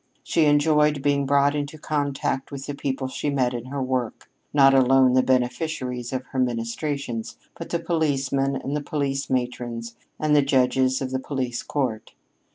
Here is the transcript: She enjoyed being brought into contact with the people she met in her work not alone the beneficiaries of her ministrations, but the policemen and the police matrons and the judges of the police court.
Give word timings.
She 0.23 0.45
enjoyed 0.45 1.03
being 1.03 1.27
brought 1.27 1.53
into 1.53 1.77
contact 1.77 2.51
with 2.51 2.65
the 2.65 2.73
people 2.73 3.07
she 3.07 3.29
met 3.29 3.53
in 3.53 3.65
her 3.65 3.83
work 3.83 4.31
not 4.51 4.73
alone 4.73 5.13
the 5.13 5.21
beneficiaries 5.21 6.11
of 6.11 6.23
her 6.31 6.39
ministrations, 6.39 7.37
but 7.55 7.69
the 7.69 7.77
policemen 7.77 8.55
and 8.55 8.75
the 8.75 8.81
police 8.81 9.29
matrons 9.29 9.95
and 10.19 10.35
the 10.35 10.41
judges 10.41 11.03
of 11.03 11.11
the 11.11 11.19
police 11.19 11.61
court. 11.61 12.15